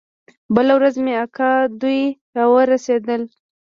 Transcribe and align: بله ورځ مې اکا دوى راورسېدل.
بله 0.55 0.73
ورځ 0.77 0.95
مې 1.03 1.13
اکا 1.23 1.51
دوى 1.81 2.01
راورسېدل. 2.35 3.21